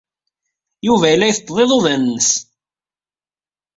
Yuba 0.85 1.07
yella 1.11 1.29
yetteṭṭeḍ 1.29 1.57
iḍudan-nnes. 1.63 2.31